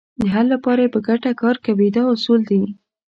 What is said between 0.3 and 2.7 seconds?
حل لپاره یې په ګټه کار کوي دا اصول دي.